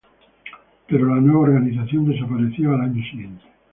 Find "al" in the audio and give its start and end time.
2.73-2.81